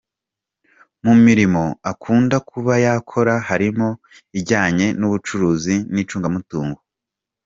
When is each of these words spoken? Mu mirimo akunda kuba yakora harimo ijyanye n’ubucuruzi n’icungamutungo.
Mu 1.03 1.13
mirimo 1.25 1.63
akunda 1.91 2.37
kuba 2.49 2.73
yakora 2.85 3.33
harimo 3.49 3.87
ijyanye 4.39 4.87
n’ubucuruzi 4.99 5.75
n’icungamutungo. 5.93 6.79